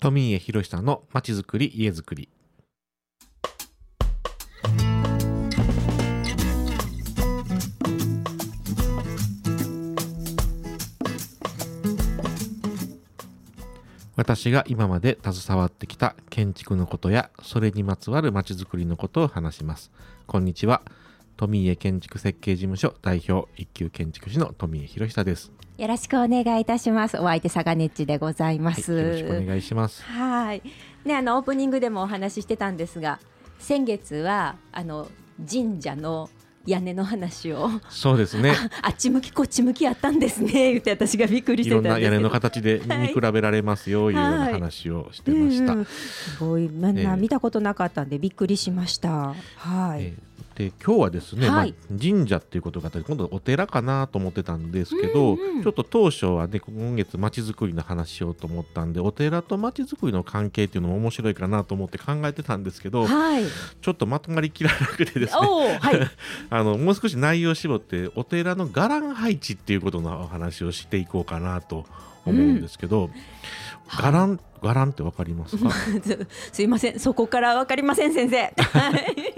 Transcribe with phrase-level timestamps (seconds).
[0.00, 2.28] 富家博さんのまちづくり家づくり。
[14.14, 19.90] 私が今まで携わってきた建築のことやそれにまつわるまちづくりのことを話します。
[20.26, 20.82] こんにちは。
[21.38, 27.16] 富家建築設計事務所代表一級建築士の富家博久ですよろしくお願いいたします。
[27.18, 28.92] お相手サガネッチでございます。
[28.92, 30.62] はい、よろしくお願いしますはい。
[31.04, 33.20] ね、あのオープニングでもお話ししてたんですが、
[33.60, 35.08] 先月はあの
[35.48, 36.30] 神社の
[36.66, 45.74] 屋根の話をそうですね あっち向きこっち向きやったんですね言って私がびっくりしいてたんですけどろんな屋根の形で見比べられますよ、い、うような話をしてました。
[45.74, 49.34] うんうんすごいみんな見たことなかったんでびっくりしました。
[49.56, 50.02] はい。
[50.02, 50.27] えー
[50.58, 63.44] で今日はですね、はいまあ、神社っていうことがあって今度お寺かなと思ってたんですけど、うんうんちょっと当初はね今月まちづくりの話しようと思ったんでお寺とまちづくりの関係っていうのも面白いかなと思って考えてたんですけどはい。
[63.80, 66.10] ちょっとまとまりきらなくてですねはい。
[66.50, 71.86] あのもう少し内容を絞ってお寺の伽藍配置っていうことのお話をしていこうかなと
[72.24, 73.10] 思うんですけど、
[73.88, 75.70] 伽藍伽藍ってわかりますか？
[76.52, 78.54] すいません、そこからわかりません、先生。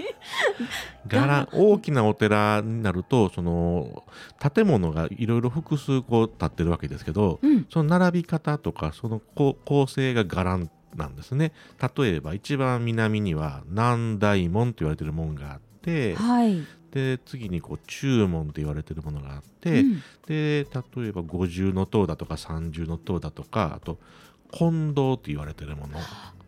[0.61, 0.71] はい
[1.07, 4.03] 伽藍大きなお寺になるとその
[4.39, 7.65] 建物がいろいろ複数こう建ってるわけですけどうん。
[7.69, 11.53] その並び方とかその構成が伽藍なんですね
[11.97, 16.65] 例えば一番南には南大門と言われてる門があってはい。
[16.91, 23.97] で次にこう中門と言われてるものがあって、うんで例えば五重の塔だとか三重の塔だとかあと
[24.51, 25.97] 金堂と言われてるもの、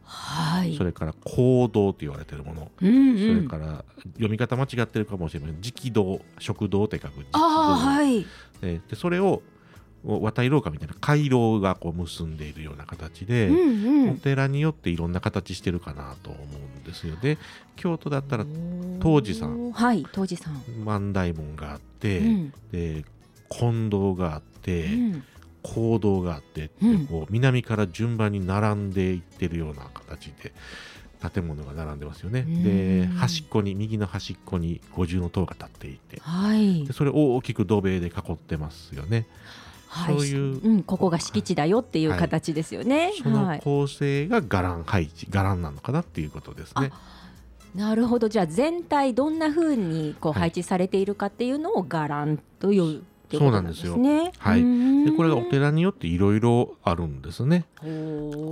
[0.05, 0.75] はい。
[0.77, 3.41] それから講堂と言われてるもの、うんそうん。
[3.43, 8.25] れから読み方間違ってるかもしれない直道食堂って書くああ、はい。
[8.61, 9.41] ででそれを
[10.05, 14.09] 渡り廊下みたいな回廊がこう結んでいるような形で、うんうん。
[14.11, 17.15] お寺によっていろんな形してるかなと思うんですよ。
[17.21, 17.38] で
[17.77, 18.45] 京都だったら
[19.01, 19.71] 東寺さん。
[19.71, 22.53] はい東寺さん、万大門があって、うん。
[22.72, 23.05] で
[23.49, 25.23] 金堂があって、うん
[25.63, 26.74] 講堂があってって、
[27.09, 30.53] こう南から順番に並んでいってるような形で
[31.31, 32.41] 建物が並んでますよね。
[32.41, 39.25] うんで端っこに右の端っこに五重塔が立っていてはいでそれを大きく土塀で囲ってますよね。
[39.88, 43.13] はいそういううん、ここが敷地だよっていう形ですよね。
[43.23, 46.91] そはい、の構成が伽藍配置伽藍なのかなっていうことですね。
[47.75, 53.03] なるほどじゃあ全体どんな風にこう配置されているかっていうのを伽藍という
[53.38, 54.31] っていそうことなんですよね。
[54.38, 57.66] はいうんでこれがお寺によっていろいろあるんですね。
[57.75, 57.85] こ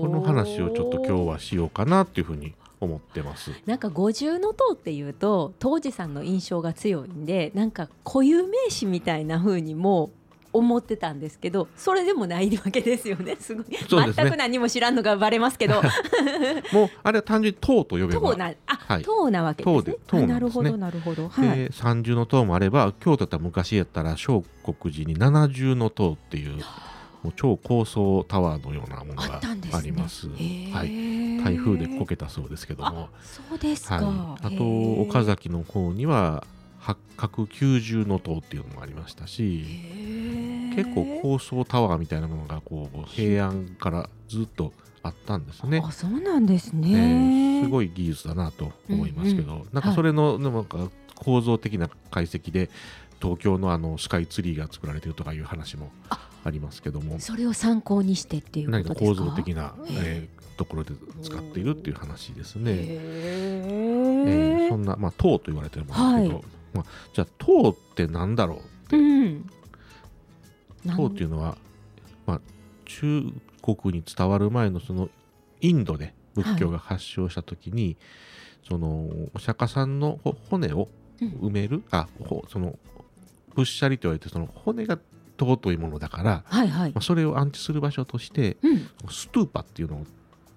[0.01, 3.51] この話をちょっと今日はしようかなっていうふうに思ってます。
[3.65, 10.09] なんか五重の塔っていうと当時さんの印象が強いんでなんか固有名詞みたいな風にも
[10.53, 13.37] 思ってたんですけどそれでもないわけですよね。
[13.39, 13.65] すごい。
[13.69, 13.79] ね。
[13.87, 15.81] 全く何も知らんのがバレますけど。
[16.73, 19.03] もうあれは単純に塔と呼べば 塔なあ、はい。
[19.03, 19.83] 塔なわけですね。
[19.83, 21.29] 塔で塔なるほどなるほど。
[21.29, 21.57] はい。
[21.57, 24.25] で三重の塔もあれば京都だったら昔やったら聖
[24.63, 26.57] 国寺に七重の塔っていう
[27.23, 29.41] もう超高層タワーのようなものあが
[29.77, 30.27] あります。
[30.27, 30.71] へー。
[30.71, 36.43] はい、台風でこけたそうですけども、そうですか、はい、あと岡崎の方には
[36.81, 39.65] 八角九重の塔っていうのもありましたし
[40.75, 45.81] 結構高層タワーみたいなものがこう平安からずっとあったんですね。
[45.83, 45.91] あ。
[45.91, 52.69] そうなんですえね、ーすごい技術だなと思いますけど、うんなんかそれのなんか構造的な解析で
[53.21, 57.19] 東京のあのスカイツリーが作られてるとかいう話もありますけども。
[57.19, 60.93] それを参考にしてっていうこ何か構造的な、えーところで
[61.23, 62.65] 使っているっていう話ですね。
[62.67, 64.65] えー。
[64.67, 69.49] へそんな、まあ、塔と言われてるものですけど、はいまあ、じゃあ塔って何だろうって、うん。
[70.95, 71.57] 塔っていうのは、
[72.25, 72.41] まあ、
[72.85, 73.23] 中
[73.61, 75.09] 国に伝わる前のその
[75.61, 77.97] インドで仏教が発祥した時に、
[78.67, 80.87] そのお釈迦さんのほ骨を
[81.21, 81.27] うん。
[81.49, 82.79] 埋める、あほその
[83.55, 84.97] ぶっしゃりと言われてその骨が
[85.39, 86.91] 尊いものだから、はいはい。
[86.93, 88.89] まあ、それを安置する場所としてうん。
[89.09, 90.05] ストゥーパっていうのを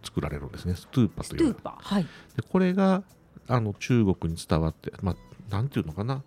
[0.05, 2.03] 作られるんですねストゥーパスというはい
[2.37, 3.03] でこれが
[3.49, 5.17] あの中国に伝わって、まあ、
[5.51, 6.23] なんていうのかな、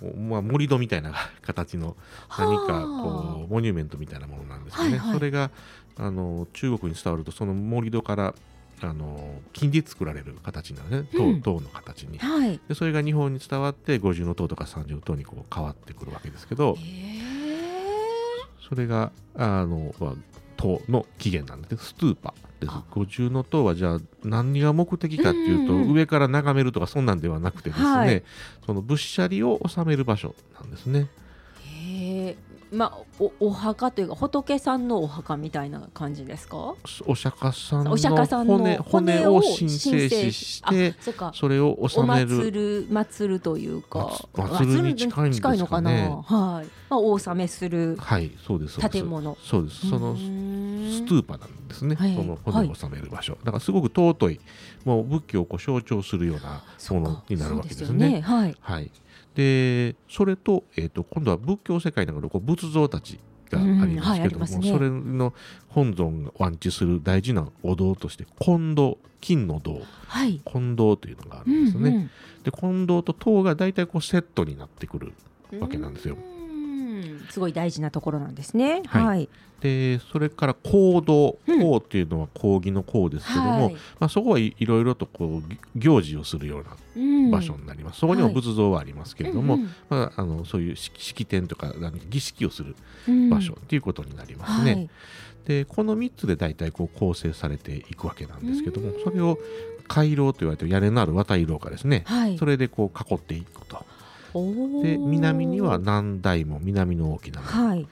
[0.00, 1.96] こうまあ、盛り土みたいな形の
[2.36, 4.90] 何かこうモニュメントみたいなものなんですよね。
[4.90, 5.14] はいはい。
[5.14, 5.50] それが
[5.96, 8.34] あの中国に伝わるとその盛り土から
[8.80, 11.08] あの金で作られる形になるね。
[11.12, 11.42] 塔,、うん。
[11.42, 12.18] 塔の形に。
[12.18, 12.60] はい。
[12.68, 16.76] でそれが日本に伝わって五重塔とか三重塔にこう変わってくるわけですけど。
[16.78, 17.22] へ
[18.68, 20.12] それがあの、まあ、
[20.62, 22.72] 塔の起源なんですストゥーパです。
[22.72, 22.84] あ。
[22.92, 28.22] 五重塔はじゃあ何が目的かっていうと、うん上から眺めるとかそんなんではなくてですね、はい。
[28.64, 31.08] その仏舎利を収める場所なんですね。
[31.66, 32.36] えへえ。
[32.72, 36.74] まあおお墓というか仏さんのお墓みたいな感じですか？
[37.04, 40.94] お釈迦さんのお釈迦さんの骨骨を神聖視して
[41.34, 42.28] それをお納める。
[42.30, 44.26] 祭る祭るというか。
[44.34, 45.58] 祭るに近いんですかね。
[45.58, 45.90] のかな？
[45.90, 48.90] はい、まあ、お納めするはいそうですそうです。
[48.90, 49.36] 建物。
[49.44, 49.90] そうです。
[49.90, 50.16] その
[50.92, 52.14] ストゥーパなんですね、はい。
[52.14, 54.40] その骨を納める場所、だからすごく尊い
[54.84, 58.16] もう仏教を象徴するようなものになるわけですね。
[58.16, 58.56] よはい。
[58.60, 58.90] はい、
[59.34, 63.18] でそれと,、えー、と今度は仏教世界のこう仏像たち
[63.50, 64.72] がありますけども、うんはいね。
[64.72, 65.32] それの
[65.68, 69.80] 本尊が安置する大事なお堂として金堂金の堂。
[70.08, 70.40] はい。
[70.44, 71.90] 金堂というのがあるうんんですね。
[71.90, 72.10] うん。
[72.42, 75.12] で金堂と塔が大体こうセットになってくる
[75.60, 76.16] わけなんですよ。
[76.16, 76.41] うん
[77.30, 78.82] すごい大事なところなんですね。
[78.86, 79.04] はい。
[79.04, 79.28] はい。
[79.60, 81.60] でそれから講堂うん。
[81.60, 83.74] 講っていうのは講義の講ですけども、はい。
[84.00, 87.30] まあ、そこはいいろいろとこうぎ行事をするようなうん。
[87.30, 88.34] 場所になります、そこにもはい。
[88.34, 92.74] 仏像はありますけれども、うんまあ、あのそういう式式典とか何儀式をする
[93.08, 93.30] うん。
[93.30, 94.72] 場所っていうことになりますね。
[94.72, 94.90] はい。
[95.46, 99.38] でこの3つで大体こう構成されていくわけなんですけどもそれを
[99.88, 102.38] 回廊と言われてる屋根のある渡り廊下ですね、はい。
[102.38, 103.84] それでこう囲っていくと
[104.82, 107.86] で南には南大門南の大きな門はい。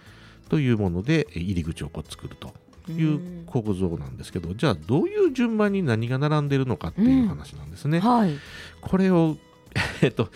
[0.49, 2.53] というもので入り口をこう作ると
[2.91, 8.01] いう構造なんですけどじゃあどういう順番に何が並んでるのかっていう話なんですね。
[8.01, 8.33] はい。
[8.81, 9.37] これを
[10.03, 10.29] えっと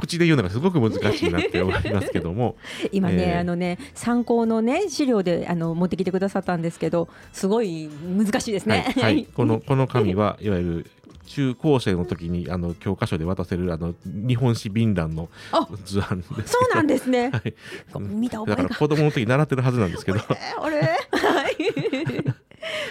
[0.00, 2.56] 口で言うのがすごく難しいなって思いますけども
[2.92, 8.94] 今ね、えーあのね参考のね資料であの持ってきてくださったんですけどすごい難しいですはいね。
[8.96, 10.90] はい、この この紙はいわゆる
[11.28, 17.30] 中高生の時にあの教科書で渡せるあの日本史便覧のあ図案ですそうなんですね。
[17.30, 17.54] はい
[18.00, 18.62] 見た覚えが。
[18.62, 20.26] だから子供の時習ってるはずなんですけど は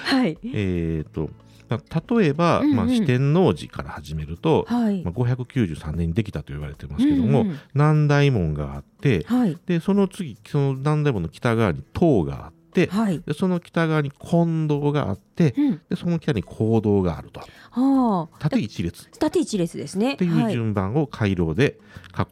[0.06, 0.18] い。
[0.22, 0.38] はい。
[0.54, 1.30] えっと
[1.69, 5.13] まあ例えば、うんうんまあ、四天王寺から始めると、はいまあ、。
[5.13, 9.57] 593年にできたと言われてますけども、うんうん南大門があってはい。
[9.66, 12.56] でその次その南大門の北側に塔があって
[12.88, 13.22] はい。
[13.25, 15.81] でその北側に金堂があってうん。
[15.90, 18.38] でその北に講堂があるとはあ。
[18.40, 20.16] 縦一列っ縦一列ですね。
[20.18, 20.54] ていうはい。
[20.54, 21.80] 順番を回廊で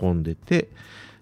[0.01, 0.69] 囲んでて、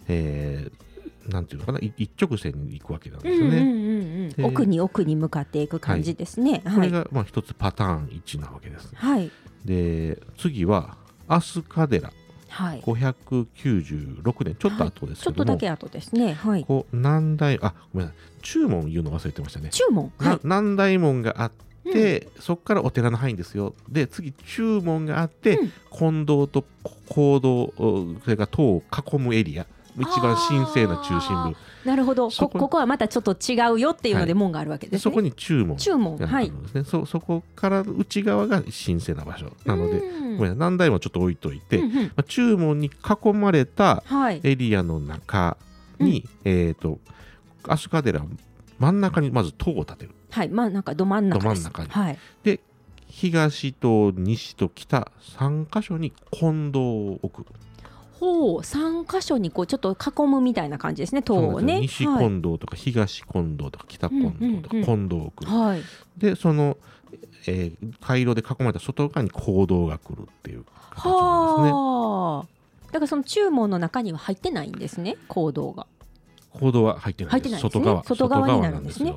[0.07, 0.83] えー
[1.31, 3.57] なんていうのかない一直線に行くわけなんですよね。
[3.60, 6.62] うんうんうん奥に奥に向かっていく感じですね。
[6.66, 6.88] こはい。
[6.88, 8.89] れがまあ一つパターン1なわけです。
[8.94, 9.31] はい。
[9.63, 10.98] で次は
[11.30, 12.12] 飛鳥寺
[12.53, 12.81] はい。
[12.81, 16.33] 596年ちょっと後ですちょっけども、とだけ後ですね。
[16.33, 16.63] はい。
[16.63, 19.69] こう南大あごめんなさい注文言うの忘れてましたね。
[19.69, 20.11] 注文。
[20.19, 20.25] は。
[20.25, 21.51] ない南大門があっ
[21.91, 26.65] て、そこからお寺の範囲ですよで次注文があって、うん金堂と
[27.07, 27.71] 講堂
[28.23, 29.67] それから塔を囲むエリア
[29.98, 31.56] 一番神聖な中心部
[31.86, 32.30] なるほど。
[32.30, 34.92] そここはまたちょっと違うよっていうのではい門があるわけでね。
[34.94, 36.18] ですそこに注文注文。
[36.18, 36.51] があはい。
[36.74, 44.42] ね、そそこから内側が神聖な場所なので、うんごめんなさい南大門はちょっと置いといて、まうんうんあ、注文に囲まれたはい。
[44.44, 45.57] エリアの中
[46.00, 47.00] に、えっ、と
[47.63, 48.25] 飛鳥寺
[48.80, 50.50] 真ん中にまず塔を建てるはい。
[50.50, 51.63] まあなんかど真ん中です。
[51.63, 52.18] ど真ん中にはい。
[52.44, 52.60] で
[53.07, 57.48] 東と西と北3箇所に金堂を置く
[58.23, 61.21] ほう三箇所にこうちょっと囲むみたいな感じですね。
[61.21, 61.81] 塔をね。
[61.81, 65.81] 西はい金堂とか東金堂とか北金堂とかうんうんうん金堂を置く、はい。
[66.17, 66.77] でその、
[67.47, 72.47] えー回廊で囲まれた外側に講堂が来るっていう形なんですねはあ。
[72.87, 75.17] だからその注文の中には入ってないんですね。
[75.27, 75.87] 行動が。
[76.51, 77.59] 講堂は入ってないですね。
[77.59, 79.13] 外側外側になるんですね。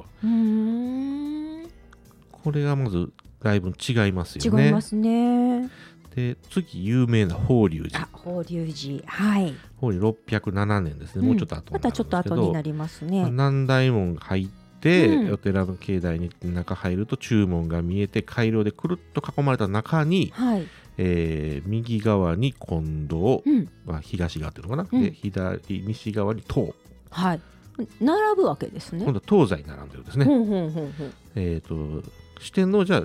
[2.33, 3.13] これがまず
[3.43, 5.69] だいぶ違いますよね違いますね。
[6.17, 9.07] で次有名な法隆寺あ、法隆寺。
[9.07, 9.55] はい。
[9.77, 13.25] 法隆607年ですね、もうちょっと後またちょっと後になりますまあね。
[13.27, 14.49] 南大門が入っ
[14.81, 20.67] て、うんお寺の境内に中入ると注文が見えて回廊でくるっと囲まれた中に、はい。
[20.97, 23.69] えー右側に金堂、うん。
[23.85, 26.75] まあ、東側っていうのかな、うんで左西側に塔
[27.11, 27.41] はい。
[28.01, 29.05] 並ぶわけですね。
[29.05, 31.13] 今度は東西に並んでるんですね、ほんほんほんほん。
[31.35, 32.03] えっ、と
[32.41, 33.03] 四天王じゃ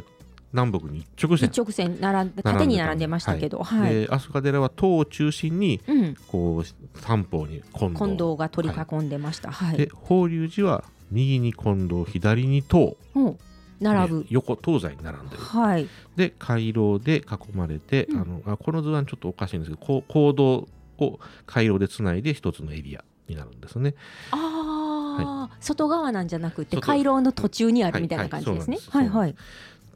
[0.53, 3.93] 南北に一直線一直線並んで縦に並んでましたけど、はい。
[3.93, 6.15] で飛鳥寺は塔を中心にうん。
[6.27, 9.51] こう三方に金堂近藤が取り囲んでました。
[9.51, 9.77] はい。
[9.77, 13.37] で法隆寺は右に金堂左に塔うん
[13.79, 14.25] 並ぶね。
[14.29, 15.87] 横東西に並んでるはい。
[16.15, 20.67] で回廊で囲まれて、うんあのあこの図案ちょっとおかしいんですけどこう行動
[20.99, 23.95] を回廊でつないで一つのエリアになるんですね。
[24.31, 28.77] ああ、外側なんじゃなくて外回廊の途中にあるみたいな感じですね。
[28.89, 29.35] ははいいはい。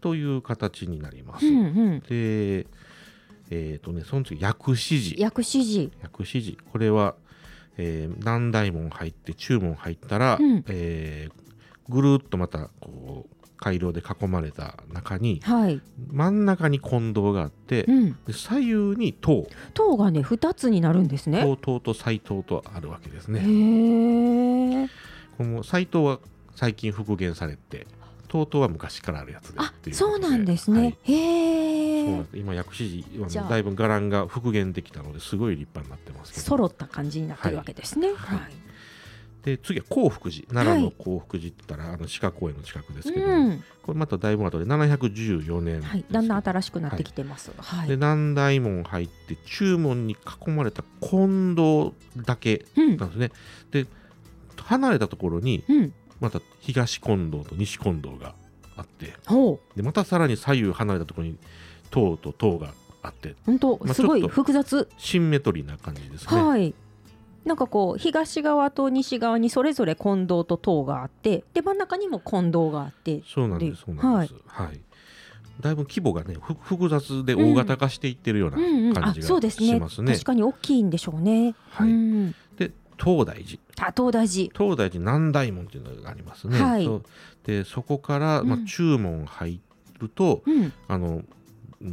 [0.05, 1.47] という形になります。
[1.47, 1.99] うんうん。
[2.01, 2.67] で
[3.49, 5.91] えっ、とねその次薬師寺薬師寺。
[6.03, 7.15] 薬師寺これは、
[7.77, 15.81] えー南大門入って中門入ったら、うんえーぐるっとまたこう回廊で囲まれた中にはい。
[16.11, 18.11] 真ん中に金堂があって、うん。
[18.27, 21.41] で左右に塔塔がね二つになるんですね。
[21.41, 24.83] 塔塔と斎塔とあるわけですへね。
[24.83, 24.87] え。
[25.35, 26.19] この斎藤は
[26.55, 27.87] 最近復元されて
[28.35, 30.97] 東東は昔からあるやつであそうなんですね、はい。
[31.03, 36.45] へえ今薬師寺だいぶ伽藍が復元できたのですごい立派になってますけど。
[36.45, 38.09] 揃った感じになってるわけですね。
[38.09, 38.15] はい。
[38.15, 38.53] はい。
[39.43, 40.47] で次は興福寺。
[40.47, 43.63] 奈良の興福寺って言ったら、あの鹿公園の近くですけど、うん。
[43.83, 47.51] これまただいぶ後で714年はい、だんだん新しくなってきてます。
[47.55, 47.87] はい。
[47.87, 53.31] で南大門入って中門に囲まれた金堂だけうんなんですね、
[53.71, 53.85] で
[54.63, 58.33] 離れたところにうん、また東金堂と西金堂が
[58.77, 59.13] あって
[59.75, 61.37] でまたさらに左右離れたところに
[61.91, 64.89] 塔と塔があって本当、まあすごい複雑。
[64.97, 66.41] シンメトリーな感じですね。
[66.41, 66.73] はい。
[67.45, 74.33] なんかこう東側と西側にそれぞれ金堂と塔があって、で真ん中にも金堂があって、そうなんでですそうなんです。
[74.47, 74.81] はい。
[75.61, 78.57] だいぶ規模がねふ複雑で大型化していってるような
[78.99, 80.13] 感じがそうですねしますね。
[80.13, 81.55] 確かに大きいんでしょうね。
[81.69, 84.51] はいうん、で東大寺あ東大寺。
[84.53, 86.59] 東大寺南大門っていうのがありますね。
[86.59, 86.85] はい。
[86.85, 87.03] そう。
[87.45, 89.59] でそこから、まあうん中門入
[89.99, 91.23] ると、うん、あの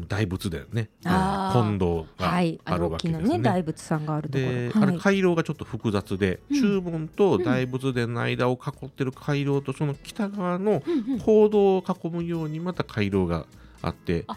[0.09, 0.89] 大仏殿ね。
[1.05, 1.61] あー。
[1.61, 3.39] 金堂がはい、ああるわけですね。
[3.39, 4.51] ね大仏さんがあるところ。
[4.51, 6.61] で、はい、あれ回廊がちょっと複雑で、うん。
[6.61, 11.19] 中門と大仏殿の間を囲ってる回廊とその北側のうんうん。
[11.19, 13.47] 坑道を囲むようにまた回廊が
[13.83, 14.37] あってあ。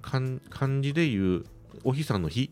[0.00, 1.44] 漢漢字でいう
[1.82, 2.50] お日さんの日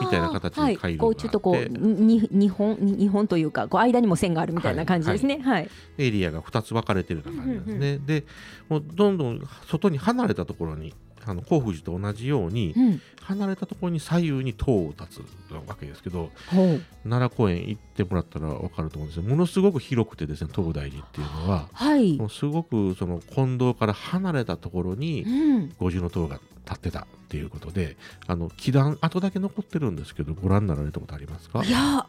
[0.00, 5.38] みたいな形のはい、回路があってこうちょっとこうに日本に日本というかこう間にも線があるみたいな感じですね。
[5.38, 5.70] はい。
[5.98, 7.98] エリアが2つ分かれてるような感じですね。
[7.98, 8.24] で
[8.68, 10.94] もうどんどん外に離れたところに
[11.26, 13.00] あの興福寺と同じようにうん。
[13.22, 16.30] 離れたところに左右に塔を立つわけですけど。
[17.04, 22.26] 奈良公園行ってもらったら分かると思うんですけどものすごく広くてですね東大寺っていうのははいも。
[22.26, 25.72] うすごくその金堂から離れたところにうん。
[25.78, 27.96] 五重塔が立ってたっていうことで
[28.26, 31.62] あの祈願跡だけ残ってるんですけどご覧になられたことありますか？
[31.64, 32.06] いや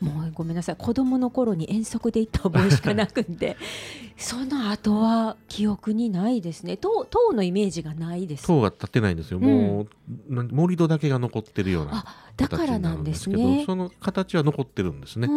[0.00, 0.76] もうごめんなさい。
[0.76, 3.56] 子供の頃に遠足で行った覚えしかなくて。
[4.16, 6.76] その後は記憶にないですね。
[6.76, 8.46] 塔塔のイメージがないです。
[8.46, 9.86] 塔が立ってないんですよ、も
[10.30, 12.04] うなん盛り土だけが残ってるようなあ
[12.36, 15.26] だからなんんでですすけどねその形は残ってるんですね。
[15.26, 15.34] な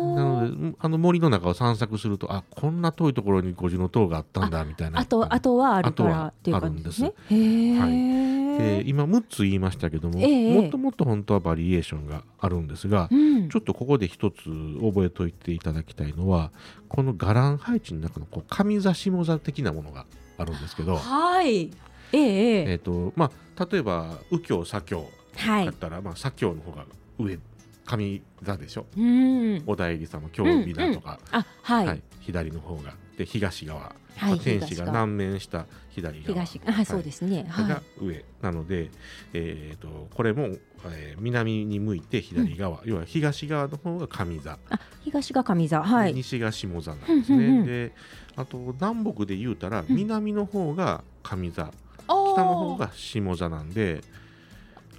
[0.00, 5.00] なのであの森の中を散策するとあこんな遠いところに五重塔があったんだみたいな。
[5.00, 7.12] あとあとはあるからっていう感じですね。
[7.30, 10.60] へえ、で今6つ言いましたけども、ええ。
[10.60, 13.48] もっともっと本当はバリエーションがあるんですが、うん。
[13.48, 14.42] ちょっとここで一つ
[14.80, 16.50] 覚えておいていただきたいのは
[16.88, 20.06] この伽藍配置の中のこう上座下座的なものが
[20.38, 21.70] あるんですけど、はい。
[22.12, 22.64] ええええ。
[22.72, 25.66] えーとまあ、例えば右京左京はい。
[25.66, 26.84] だったら、まあ、左京の方が
[27.18, 27.38] 上
[27.86, 28.86] 上座でしょ？
[28.96, 29.62] うん。
[29.66, 34.30] お内裏様京美だとか、あはい、はい左の方がで東側、はい。
[34.30, 36.44] まあ天使が南面した左側。
[36.44, 37.44] 東あ、そうですね。
[37.48, 37.68] はい。
[37.68, 38.24] が上。
[38.40, 38.90] なので、
[39.34, 40.56] えー、とこれも、
[40.86, 45.82] えー南に向いて左側、要は東側の方が上座、あ東が上座。
[45.82, 46.14] はい。
[46.14, 47.66] 西が下座なんですね、うんうんうん。
[47.66, 47.92] で
[48.36, 49.94] あと南北で言うたらうん。
[49.94, 51.70] 南の方が上座、
[52.06, 54.02] 北北の方が下座なんで。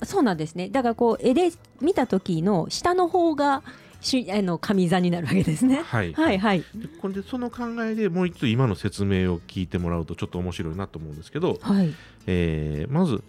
[0.04, 0.70] そうなんですね。
[0.70, 3.64] だからこう絵で見た時の下の方が
[4.02, 5.82] しあの上座になるわけですね。
[5.84, 6.60] はい、はいはい。
[6.76, 11.94] でこれでその考えでもう一度今の説明を聞いてもらうとちょっと面白いなと思うんですけど、はい、
[12.28, 13.24] えーまず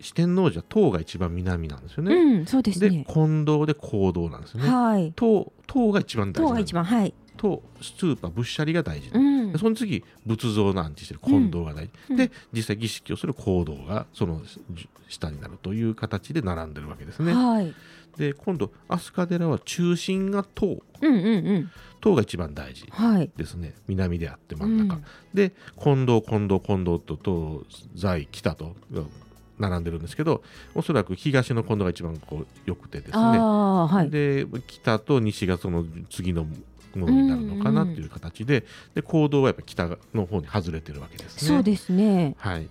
[0.00, 2.14] 四天王寺は塔が一番南なんですよね。
[2.14, 4.68] うんそうですでね金堂で講堂なんですよね。
[4.68, 5.12] はい。
[5.14, 7.14] 塔塔が一番大事塔が一番はい。
[7.36, 9.22] 塔スーパー仏舎利が大事、うん。
[9.22, 12.16] でその次仏像の安置してる金堂が大事、うん。
[12.16, 17.32] で実際儀式をする講堂がそのじ下になるという形で並んでるわけですね。
[17.34, 17.74] はい。
[18.16, 20.82] で今度飛鳥寺は中心が塔。
[21.00, 21.70] うんうんうん。
[22.00, 23.30] 塔が一番大事はい。
[23.36, 23.74] ですね。
[23.86, 25.04] 南であって真ん中、うん。
[25.34, 28.74] で金堂金堂金堂と東西北と
[29.58, 30.42] 並んでるんですけど
[30.74, 33.16] おそらく東の金堂が一番こう良くてですね。
[33.16, 34.10] はい。
[34.10, 36.46] で北と西がその次の
[36.98, 41.48] ものになるのかなっていう形で,、で行動はやっぱ北の方に外れてるわけですね。
[41.48, 42.34] そうですね。
[42.38, 42.68] はい、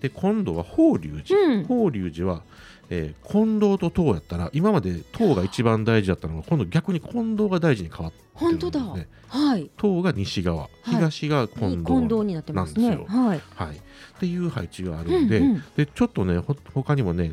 [0.00, 1.64] で今度は法隆寺、うん。
[1.64, 2.42] 法隆寺は、
[2.90, 9.08] えー金堂と塔やったら今まで塔が一番大事だったのが今度逆に金堂が大事に変わってるん本当ですね。
[9.32, 9.38] だ。
[9.38, 9.70] はい。
[9.76, 10.68] 塔が西側。
[10.84, 12.90] 東が金堂、近藤になってますね。
[12.90, 13.40] なんですよはい。
[13.54, 13.80] はい、っ
[14.20, 15.62] ていう配置があるんで,、うんうん。
[15.76, 17.32] でちょっとねほ他にもね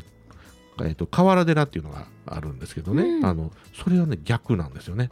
[0.80, 3.26] えー、と河原寺っていうのがあるんですけどね、うん。
[3.26, 5.10] あのそれはね逆なんですよね。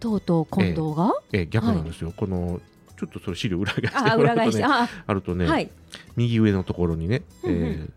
[0.00, 1.12] とうとう近藤が？
[1.32, 2.60] えー逆なんですよ、この
[2.98, 5.70] ちょっとそれ資料裏返してもらうとねああるとね、はい。
[6.16, 7.64] 右上のところにね、うんうん。
[7.64, 7.90] えー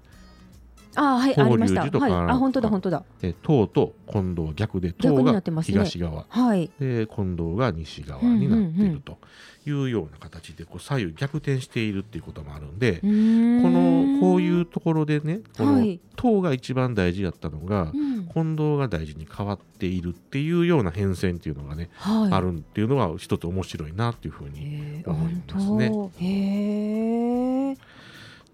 [0.99, 1.81] あはいありました。
[1.81, 2.11] はい。
[2.11, 3.03] あ本当だ本当だ。
[3.21, 6.69] えー塔と近藤は逆で逆にな塔が東側、はい。
[6.79, 9.17] で近藤が西側になっていると
[9.65, 13.61] いうような形でこう左右逆転しているっていうこともあるんで、うーん。
[13.63, 15.99] このこういうところでねこのはい。
[16.15, 18.27] 塔が一番大事だったのが、うん。
[18.27, 25.91] 近藤が大事に変わっているっていうような変遷っていうのがね、はい、あるっていうのは一つ面白いなっていうふうに思いますね。
[26.19, 27.18] へえ。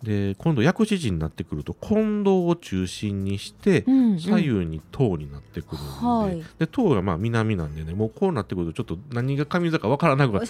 [0.03, 4.19] で今度薬師寺になってくると近藤を中心にして、うんうん。
[4.19, 6.43] 左右に塔になってくるんで,、はい。
[6.59, 10.47] で塔がまあ南なんでねもうこうなってくるとちょっと何が上座かわからなくなって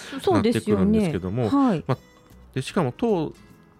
[0.62, 1.84] くるんですねけどもはい。
[2.54, 3.34] でしかも塔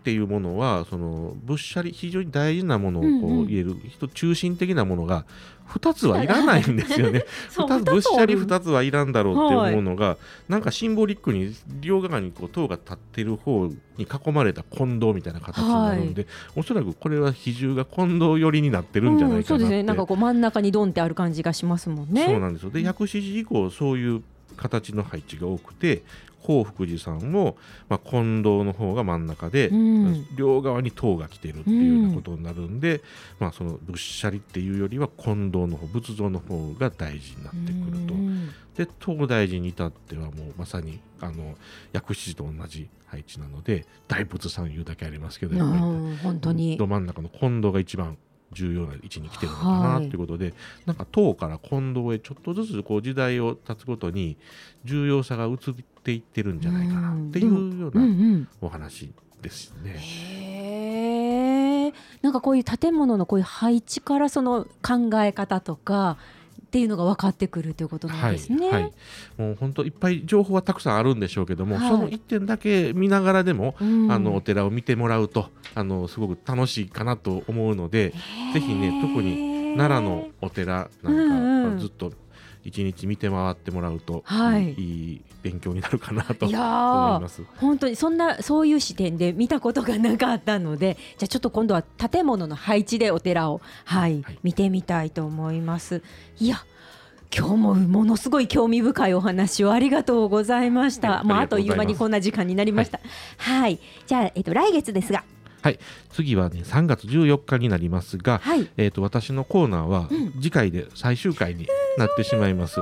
[0.06, 5.26] っていうものはそのぶっしゃり非常に大事なものをこうんうんう入れる、人中心的なものが
[5.68, 7.26] 2つはいらないんですよね。
[7.50, 19.82] そう2つぶっしゃり二つ2つはいらんだろうって思うのが、なんかシンボリックに両側にこう塔が立ってる方に囲まれた近藤みたいな形になるんで、おそらくこれは比重が近藤寄りになってるんじゃないかなって、うん、そうですね。
[19.82, 22.28] なんかこう真ん中にドンってある感じがしますもんね。
[22.28, 24.22] そうなんですよで薬師寺以降そういう
[24.56, 26.04] 形の配置が多くて
[26.46, 27.58] 興福寺さんも、
[27.90, 30.28] まあ、近藤の方が真ん中で、うん。
[30.36, 33.02] 両側に塔が来てるっていうようなことになるんで、
[33.40, 38.14] まあ、そのぶっしゃりっていうよりは近藤の方仏像の方が大事になってくると。
[38.14, 38.50] うん。
[38.76, 41.56] で東大寺に至ってはもうまさにあの
[41.94, 46.78] 薬師寺と同じ配置なので大仏さん言うだけありますけどやっぱりうん本当に。
[46.78, 48.18] ど真ん中の近藤が一番
[48.56, 50.54] 重要な位置に来てるのかなはいっていうことで、
[50.86, 54.38] なんか唐から近藤へちょっとずつこう時代を経つごとに
[54.86, 55.58] 重要さが移っ
[56.04, 59.96] ていってるんじゃないかなっていうよううんうなんお話ですね。
[60.00, 61.94] へえ。
[62.22, 66.18] なんかこういう建物のこういう配置からその考え方とか
[66.76, 68.70] っていうのが分かってくるということなんはいですね。
[68.70, 68.92] はい、
[69.38, 71.90] もう本当いっぱい情報はたくさんあるんでしょうけども、はい。
[71.90, 74.12] その一点だけ見ながらでも、うん。
[74.12, 78.14] あのお寺を見てもらうとあのすごく楽しいかなと思うので、
[78.54, 82.12] ぜひね特に奈良のお寺なんか、ずっと
[82.66, 84.82] 一日見て回ってもらうと、はいい
[85.14, 87.44] い勉強になるかなと思います。
[87.58, 96.02] 本当にそんなそういう視点で見たことがなかったのでじゃあちょっと今度は建物の配置でお寺を、はいはい見てみたいと思います。
[96.40, 96.66] いや
[97.36, 101.18] 今日もものすごい興味深いお話をありがとうございました。
[101.18, 103.00] はいまあ、あありがという間にこんな時間になりました。
[103.38, 105.24] はい、じゃあ、えっと、来月ですが、
[105.66, 105.80] はい、
[106.12, 112.82] 次はね3月14日になりますが、はい、えー、と私のコーナーはうん次回で最終回になってしまいます。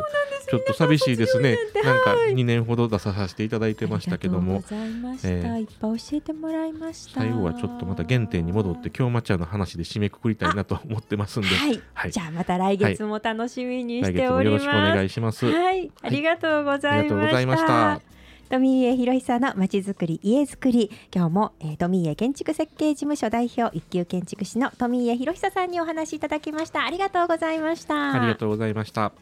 [0.50, 1.58] ちょっと寂しいですね。
[1.82, 5.30] なんか2年ほど出させていただいてましたけども、ありがとうございました。
[5.30, 7.22] えーいっぱい教えてもらいました。
[7.22, 14.66] 最後はちょっとまた原点に戻って京町屋の話で締めくくりたいなと思ってますんで、はい、はいじゃあまた来月も楽しみに来しております。
[14.66, 15.46] 月もよろしくお願いします。
[15.46, 18.23] はい、ありがとうございありがとうございまました。
[18.50, 20.92] 富家博久のまちづくり家づくり。
[21.14, 26.86] 今日も、えー、富家建築設計事務所代表一級建築士の富家博久さんにお話しいただきました。
[26.86, 28.14] ありがとうございました。
[28.14, 29.14] ありがとうございました。